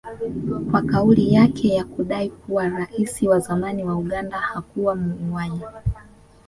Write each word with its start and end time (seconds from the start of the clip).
kwa 0.71 0.81
kauli 0.81 1.33
yake 1.33 1.67
ya 1.73 1.83
kudai 1.85 2.29
kuwa 2.29 2.69
rais 2.69 3.23
wa 3.23 3.39
zamani 3.39 3.83
wa 3.83 3.95
Uganda 3.95 4.37
hakuwa 4.39 4.95
muuaji 4.95 5.61